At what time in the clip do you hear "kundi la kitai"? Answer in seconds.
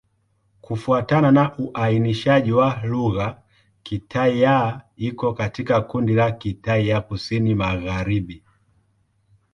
5.81-6.87